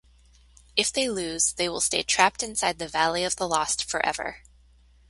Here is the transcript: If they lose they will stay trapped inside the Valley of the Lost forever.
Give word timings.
If 0.75 0.91
they 0.91 1.07
lose 1.11 1.53
they 1.53 1.69
will 1.69 1.79
stay 1.79 2.01
trapped 2.01 2.41
inside 2.41 2.79
the 2.79 2.87
Valley 2.87 3.23
of 3.23 3.35
the 3.35 3.47
Lost 3.47 3.83
forever. 3.83 4.41